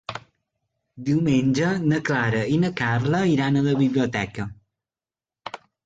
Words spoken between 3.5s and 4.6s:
a la biblioteca.